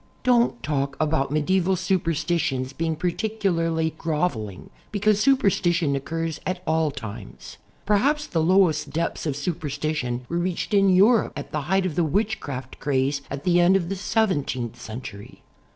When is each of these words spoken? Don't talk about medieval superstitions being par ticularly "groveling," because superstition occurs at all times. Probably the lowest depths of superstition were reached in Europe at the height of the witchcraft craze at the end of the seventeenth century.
Don't 0.23 0.63
talk 0.63 0.97
about 0.99 1.29
medieval 1.29 1.75
superstitions 1.75 2.73
being 2.73 2.95
par 2.95 3.11
ticularly 3.11 3.95
"groveling," 3.99 4.71
because 4.91 5.19
superstition 5.19 5.95
occurs 5.95 6.39
at 6.43 6.63
all 6.65 6.89
times. 6.89 7.57
Probably 7.85 8.23
the 8.31 8.41
lowest 8.41 8.89
depths 8.89 9.27
of 9.27 9.35
superstition 9.35 10.25
were 10.27 10.37
reached 10.39 10.73
in 10.73 10.89
Europe 10.89 11.33
at 11.37 11.51
the 11.51 11.61
height 11.69 11.85
of 11.85 11.93
the 11.93 12.03
witchcraft 12.03 12.79
craze 12.79 13.21
at 13.29 13.43
the 13.43 13.59
end 13.59 13.75
of 13.75 13.89
the 13.89 13.95
seventeenth 13.95 14.81
century. 14.81 15.43